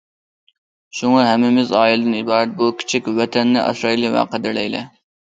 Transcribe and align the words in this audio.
شۇڭا 0.99 1.25
ھەممىمىز 1.27 1.75
ئائىلىدىن 1.81 2.17
ئىبارەت 2.23 2.57
بۇ 2.65 2.73
كىچىك 2.83 3.13
ۋەتەننى 3.23 3.65
ئاسرايلى 3.69 4.17
ۋە 4.19 4.29
قەدىرلەيلى. 4.37 4.87